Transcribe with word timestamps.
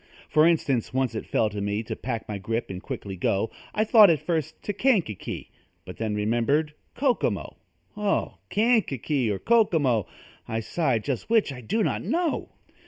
For 0.27 0.47
instance, 0.47 0.95
once 0.95 1.13
it 1.13 1.27
fell 1.27 1.51
to 1.51 1.61
me 1.61 1.83
To 1.83 1.95
pack 1.95 2.27
my 2.27 2.39
grip 2.39 2.71
and 2.71 2.81
quickly 2.81 3.15
go 3.15 3.51
I 3.75 3.83
thought 3.83 4.09
at 4.09 4.19
first 4.19 4.59
to 4.63 4.73
Kankakee 4.73 5.51
But 5.85 5.97
then 5.97 6.15
remembered 6.15 6.73
Kokomo. 6.95 7.57
"Oh, 7.95 8.39
Kankakee 8.49 9.29
or 9.29 9.37
Kokomo," 9.37 10.07
I 10.47 10.59
sighed, 10.59 11.03
"just 11.03 11.29
which 11.29 11.53
I 11.53 11.61
do 11.61 11.83
not 11.83 12.01
know." 12.01 12.49